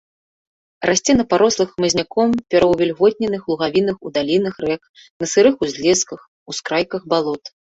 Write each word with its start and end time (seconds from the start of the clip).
Расце 0.89 1.11
на 1.19 1.25
парослых 1.33 1.69
хмызняком 1.73 2.27
пераўвільготненых 2.55 3.41
лугавінах 3.53 3.97
у 4.09 4.15
далінах 4.19 4.55
рэк, 4.69 4.83
на 5.25 5.33
сырых 5.33 5.55
узлесках, 5.67 6.19
ускрайках 6.55 7.01
балот. 7.15 7.43